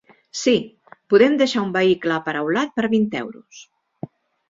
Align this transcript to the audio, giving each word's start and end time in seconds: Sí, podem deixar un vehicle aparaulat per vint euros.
Sí, 0.43 0.53
podem 1.15 1.35
deixar 1.43 1.63
un 1.67 1.71
vehicle 1.77 2.17
aparaulat 2.17 2.77
per 2.81 2.91
vint 2.97 3.09
euros. 3.25 3.65